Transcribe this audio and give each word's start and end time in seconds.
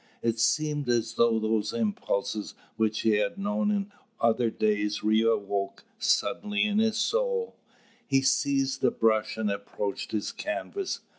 It 0.23 0.39
seemed 0.39 0.89
as 0.89 1.13
though 1.13 1.37
those 1.37 1.73
impulses 1.73 2.55
which 2.75 3.01
he 3.01 3.17
had 3.17 3.37
known 3.37 3.69
in 3.69 3.91
other 4.19 4.49
days 4.49 5.03
re 5.03 5.21
awoke 5.21 5.83
suddenly 5.99 6.63
in 6.63 6.79
his 6.79 6.97
soul. 6.97 7.55
He 8.07 8.23
seized 8.23 8.83
a 8.83 8.89
brush 8.89 9.37
and 9.37 9.51
approached 9.51 10.11
his 10.11 10.31
canvas. 10.31 11.01